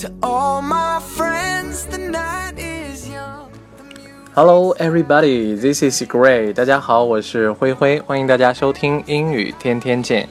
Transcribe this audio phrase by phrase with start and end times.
[0.00, 3.48] to all my friends the night is young
[4.32, 5.56] Hello, everybody.
[5.56, 6.52] This is Gray.
[6.52, 10.28] 大家好，我是灰灰，欢迎大家收听英语天天见。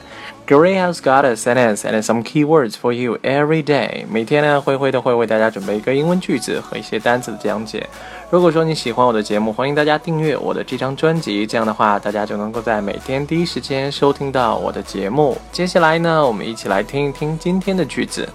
[0.48, 4.06] Gray has got a sentence and some keywords for you every day.
[4.10, 7.86] 每天呢，灰灰都会为大家准备一个英文句子和一些单词的讲解。
[8.30, 15.38] 如果说你喜欢我的节目，欢迎大家订阅我的这张专辑，这样的话，大家就能够在每天第一时间收听到我的节目。
[15.52, 18.26] 接下来呢，我们一起来听一听今天的句子。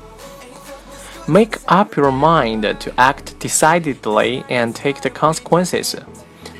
[1.28, 5.94] Make up your mind to act decidedly and take the consequences.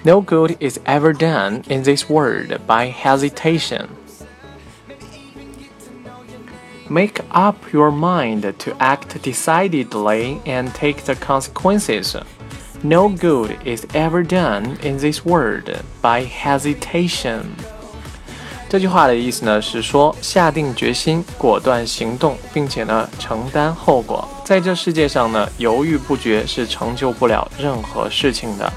[0.05, 3.97] No good is ever done in this world by hesitation.
[6.89, 12.17] Make up your mind to act decidedly and take the consequences.
[12.85, 17.57] No good is ever done in this world by hesitation.
[18.73, 24.27] 这句话的意思呢是说，下定决心，果断行动，并且呢承担后果。
[24.47, 28.73] 在这世界上呢，犹豫不决是成就不了任何事情的。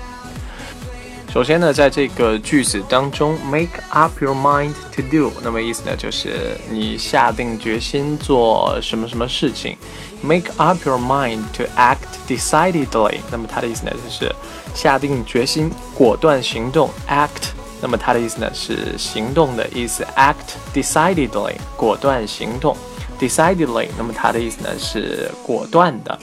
[1.32, 9.78] 首先呢，在这个句子当中，make up your mind to do，那么意思呢就是你下定决心做什么什么事情。
[10.22, 14.30] make up your mind to act decidedly，那么它的意思呢就是
[14.74, 16.90] 下定决心，果断行动。
[17.08, 17.54] act，
[17.85, 20.05] 那么它的意思呢是行动的意思。
[20.17, 22.77] act decidedly，果断行动。
[23.19, 26.19] decidedly，那么它的意思呢是果断的。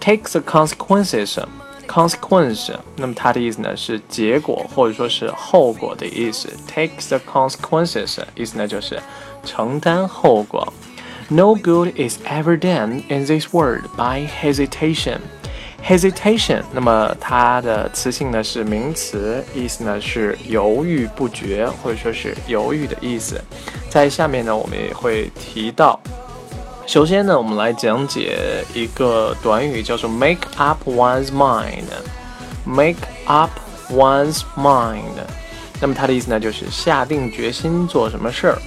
[0.00, 6.50] take the consequences。consequence，那么它的意思呢是结果或者说是后果的意思。
[6.66, 9.00] Take the consequences，意思呢就是
[9.42, 10.70] 承担后果。
[11.30, 15.20] No good is ever done in this world by hesitation.
[15.85, 23.39] Hesitation，那么它的词性呢是名词，意思呢是犹豫不决或者说是犹豫的意思。
[23.89, 25.99] 在下面呢，我们也会提到。
[26.87, 31.83] 首先呢，我们来讲解一个短语，叫做 make up one's mind。
[32.65, 33.51] make up
[33.91, 35.01] one's mind，
[35.81, 38.57] 那么它的意思呢，就是下定决心做什么事儿。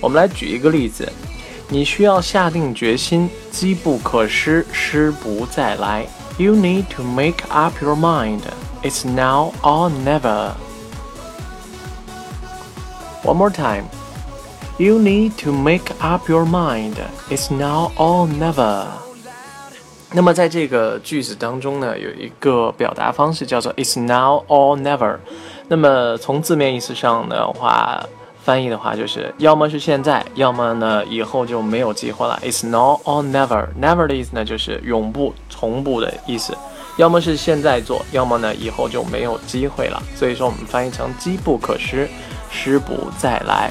[0.00, 1.12] 我们来举一个例子，
[1.68, 6.06] 你需要下定决心，机不可失，失不再来。
[6.37, 8.41] You need to make up your mind.
[8.83, 10.53] It's now or never.
[13.23, 13.85] One more time.
[14.77, 16.95] You need to make up your mind.
[17.29, 18.87] It's now or never.
[20.11, 25.17] 那么在这个句子当中呢，有一个表达方式叫做 "It's now or never"。
[25.67, 28.05] 那么从字面意思上的话，
[28.42, 32.38] 翻译的话就是要么是现在，要么呢以后就没有机会了。
[32.42, 33.66] It's now or never。
[33.80, 36.56] Never 的意思呢就是永不、从不的意思。
[36.96, 40.02] 要么是现在做，要么呢以后就没有机会了。
[40.16, 42.08] 所以说我们翻译成机不可失，
[42.50, 43.70] 失不再来。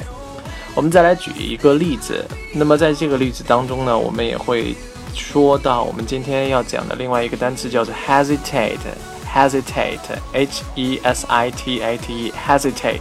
[0.74, 4.74] 我们再来举一个例子，那么在这个例子当中呢，我们也会
[5.14, 13.00] 说到我们今天要讲的另外一个单词叫做 hesitate，hesitate，h e s i t a t e，hesitate。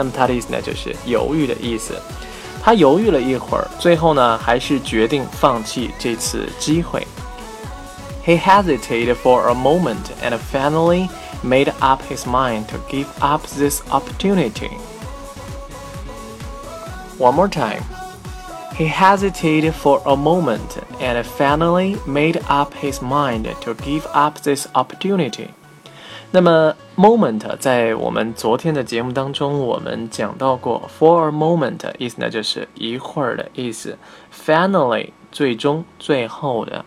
[0.00, 1.94] 那么它的意思呢就是犹豫的意思。
[2.62, 7.06] 他犹豫了一会儿，最后呢还是决定放弃这次机会。
[8.24, 11.08] He hesitated for a moment and finally
[11.44, 14.70] made up his mind to give up this opportunity.
[17.18, 17.82] One more time.
[18.76, 24.66] He hesitated for a moment and finally made up his mind to give up this
[24.74, 25.50] opportunity.
[26.33, 33.97] 那么，moment 在我们昨天的节目当中，我们讲到过，for a moment 意思呢就是一会儿的意思
[34.33, 36.85] ，finally 最终最后的。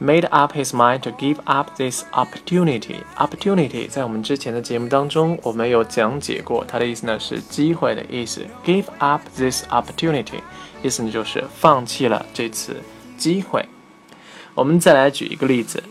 [0.00, 2.96] made up his mind to give up this opportunity.
[3.16, 8.44] Opportunity 在我们之前的节目当中，我们有讲解过，它的意思呢是机会的意思。
[8.64, 10.40] Give up this opportunity，
[10.82, 12.76] 意思呢就是放弃了这次
[13.16, 13.68] 机会。
[14.54, 15.82] 我们再来举一个例子，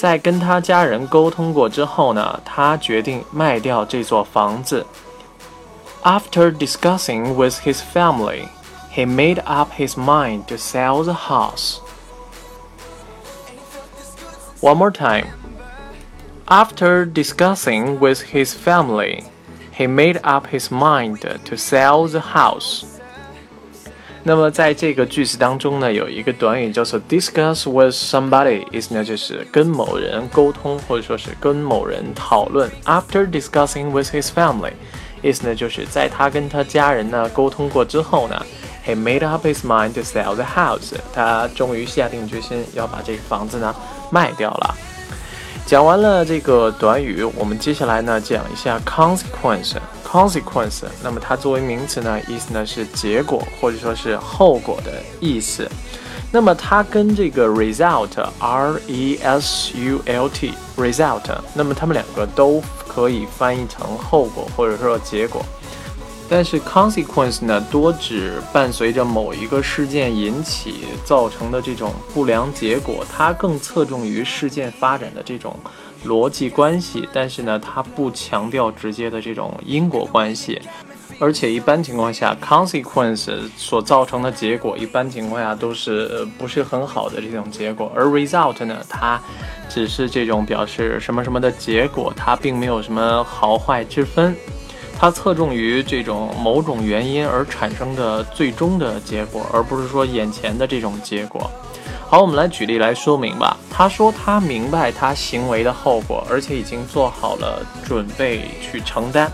[0.00, 4.86] 在跟他家人沟通过之后呢，他决定卖掉这座房子。
[6.02, 8.48] After discussing with his family,
[8.92, 11.80] he made up his mind to sell the house.
[14.60, 15.26] One more time.
[16.46, 19.24] After discussing with his family,
[19.76, 22.84] he made up his mind to sell the house.
[24.23, 32.69] 那么在这个句子当中呢，有一个短语叫做 discuss with somebody，意思呢就是跟某人沟通，或者说是跟某人讨论。
[32.85, 34.73] After discussing with his family，
[35.21, 38.45] 意思呢就是在他跟他家人呢沟通过之后呢
[38.85, 40.93] ，he made up his mind to sell the house。
[41.13, 43.75] 他终于下定决心要把这个房子呢。
[44.13, 44.75] 卖掉了。
[45.65, 49.75] 讲完了这个短语，我们接下来呢讲一下 consequence。
[50.05, 54.91] consequence，那么它作为名词呢，意思呢是结果或者说是后果的
[55.21, 55.65] 意思。
[56.29, 61.21] 那么它跟这个 result，r e s u l t，result，
[61.53, 65.41] 那么它们两个都可以翻译成后果或者说结果。
[66.33, 75.53] 但是 consequence 呢，多指伴随着某一个事件引起造成的这种不良结果，它更侧重于事件发展的这种
[76.05, 80.61] 逻辑关系，但是呢，它不强调直接的这种因果关系。
[81.19, 87.91] 而且一般情况下，consequence 所造成的结果，一般情况下都是不是很好的这种结果。
[87.93, 89.21] 而 result 呢，它
[89.67, 94.33] 只是这种表示什么什么的结果，它并没有什么好坏之分，
[95.01, 101.49] 它侧重于这种某种原因而产生的最终的结果，而不是说眼前的这种结果。
[102.07, 103.57] 好，我们来举例来说明吧。
[103.67, 109.31] 他说他明白他行为的后果，而且已经做好了准备去承担。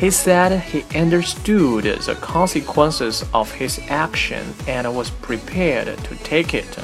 [0.00, 6.76] He said he understood the consequences of his action and was prepared to take it.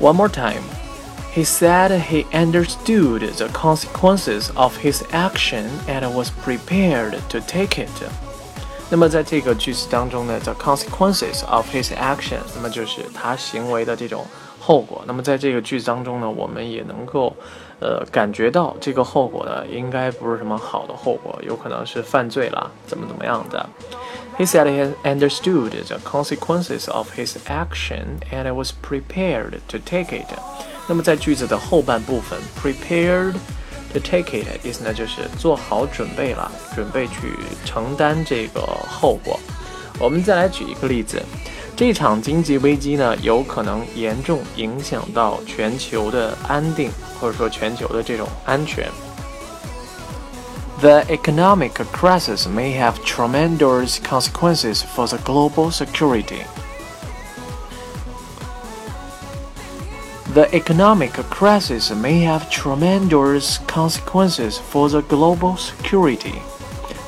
[0.00, 0.62] One more time.
[1.35, 7.89] He said he understood the consequences of his action and was prepared to take it.
[8.89, 14.27] 那么在这个句子当中呢，the consequences of his action，那么就是他行为的这种
[14.59, 15.03] 后果。
[15.07, 17.35] 那么在这个句子当中呢，我们也能够，
[17.79, 23.67] 呃，感觉到这个后果呢，应该不是什么好的后果，有可能是犯罪了，怎么怎么样的。
[24.37, 30.27] He said he understood the consequences of his action and was prepared to take it。
[30.88, 33.34] 那么在句子的后半部分，prepared
[33.92, 39.38] to take it 意思呢就是做好准备了，准备去承担这个后果。
[40.00, 41.22] 我们再来举一个例子。
[41.76, 46.90] 这场经济危机呢，有可能严重影响到全球的安定，
[47.20, 48.88] 或者说全球的这种安全。
[50.80, 56.42] The economic crisis may have tremendous consequences for the global security.
[60.33, 66.35] The economic crisis may have tremendous consequences for the global security.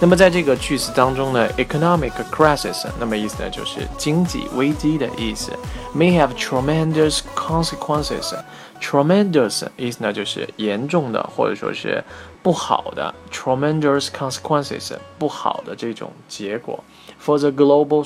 [0.02, 5.54] 那么在这个句子当中呢，economic crisis，那么意思呢就是经济危机的意思，
[5.96, 12.04] may have tremendous consequences。tremendous 意思呢就是严重的或者说是
[12.44, 16.84] 不好的，tremendous consequences 不好的这种结果。
[17.24, 18.04] For the global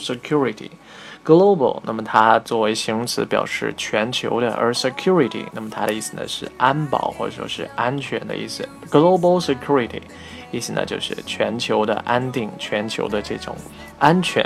[1.24, 8.68] global，那么它作为形容词表示全球的，而 security，那么它的意思呢是安保或者说是安全的意思。
[8.90, 10.02] global security，
[10.50, 13.56] 意思呢就是全球的安定，全球的这种
[13.98, 14.44] 安全。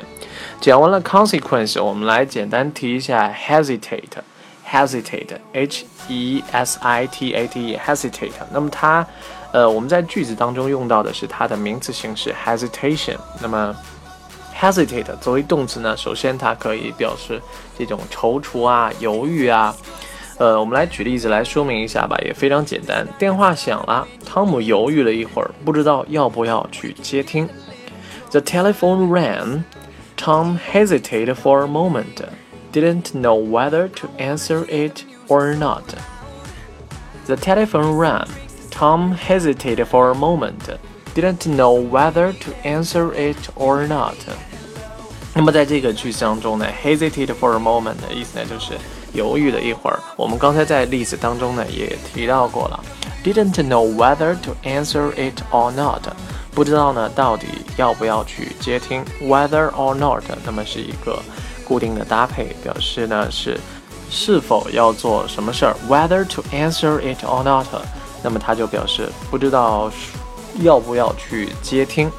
[0.61, 4.23] 讲完了 consequence，我们来简单提一下 hesitate。
[4.71, 8.33] hesitate, h e s i t a t e, hesitate。
[8.53, 9.07] 那么它，
[9.51, 13.17] 呃，我们在句子当中用到的是它的名词形式 hesitation。
[13.41, 13.75] 那么
[14.58, 17.42] hesitate 作为动词呢，首先它可以表示
[17.78, 19.76] 这种踌躇啊、犹豫啊。
[20.38, 23.08] 呃，我们来举例子来说明一下吧，也非常简单。
[23.20, 27.48] 电话响了，汤姆犹豫了一会儿，不知道要不要去接听。
[28.32, 29.64] The telephone rang.
[30.16, 32.24] Tom hesitated for a moment,
[32.72, 35.84] didn't know whether to answer it or not.
[37.26, 38.28] The telephone rang.
[38.72, 40.78] Tom hesitated for a moment,
[41.14, 44.16] didn't know whether to answer it or not.
[45.39, 48.73] 那么在这个句子当中呢，hesitate for a moment 的意思呢就是。
[49.15, 52.79] 犹豫了一会儿，我们刚才在例子当中呢也提到过了
[53.25, 56.03] ，didn't know whether to answer it or not，
[56.53, 57.47] 不知道呢到底
[57.79, 61.19] 要不要去接听，whether or not，那么是一个
[61.65, 63.59] 固定的搭配，表示呢是
[64.11, 67.67] 是否要做什么事儿，whether to answer it or not，
[68.23, 69.91] 那么它就表示不知道
[70.61, 72.11] 要不要去接听。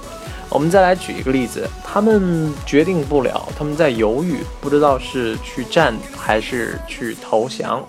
[0.48, 7.84] 我们再来举一个例子，他们决定不了，他们在犹豫，不知道是去战还是去投降。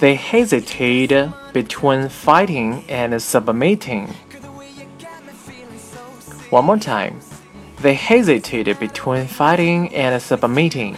[0.00, 4.08] They hesitate between fighting and submitting.
[6.50, 7.14] One more time.
[7.82, 10.94] They hesitated between fighting and submitting.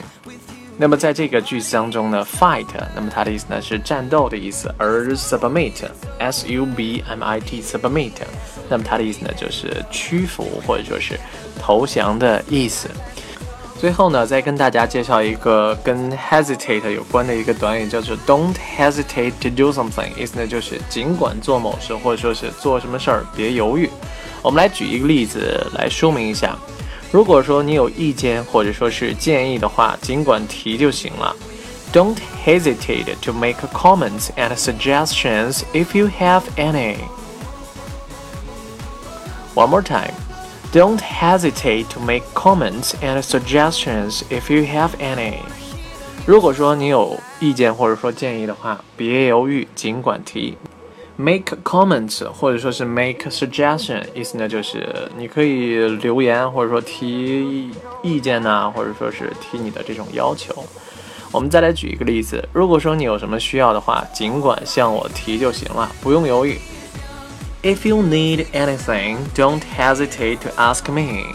[0.81, 8.13] 那么在这个句子当中呢，fight，那么它的意思呢是战斗的意思，而 submit，s u b m i t，submit，
[8.67, 11.19] 那么它的意思呢就是屈服或者说是
[11.61, 12.89] 投降的意思。
[13.79, 23.87] 最后呢，再跟大家介绍一个跟 hesitate 有关的一个短语，叫做 don't hesitate to do something，意思呢就是尽管做某事或者说是做什么事儿，别犹豫。
[24.41, 26.57] 我们来举一个例子来说明一下。
[27.10, 31.34] 如果说你有意见或者说是建议的话，尽管提就行了。
[31.92, 36.96] Don't hesitate to make comments and suggestions if you have any.
[39.54, 40.12] One more time.
[40.72, 45.36] Don't hesitate to make comments and suggestions if you have any。
[46.26, 50.58] 如果说你有意见或者说建议的话，别犹豫，尽管提。
[51.20, 57.70] Make comments 或者说是 make suggestion，意思呢就是你可以留言或者说提
[58.02, 60.64] 意见呐、或者说是提你的这种要求。
[61.32, 66.58] 我们再来举一个例子，如果说你有什么需要的话，尽管向我提就行了，不用犹豫。
[67.62, 71.34] If you need anything, don't hesitate to ask me.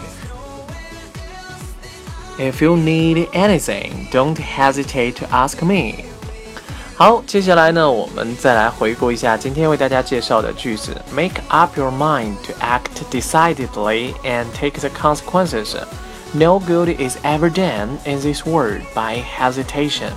[2.38, 6.05] If you need anything, don't hesitate to ask me.
[6.97, 10.99] 好，接下来呢，我们再来回顾一下今天为大家介绍的句子。
[11.13, 15.75] Make up your mind to act decidedly and take the consequences.
[16.31, 20.09] No good is ever done in this world by hesitation.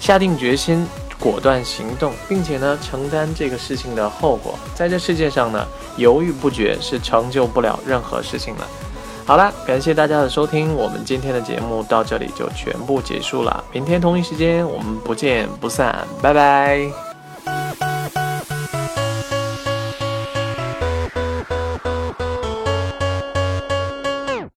[0.00, 0.88] 下定决心，
[1.20, 4.58] 果断行动，并且呢，承担这个事情的后果。
[4.74, 5.64] 在这世界上呢，
[5.96, 8.66] 犹豫不决是成就不了任何事情的。
[9.24, 13.64] 好啦，感谢大家的收听，我们今天的节目到这里就全部结束了。
[13.72, 17.11] 明天同一时间我们不见不散，拜拜。